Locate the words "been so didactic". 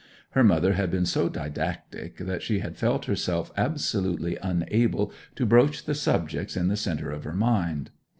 0.89-2.17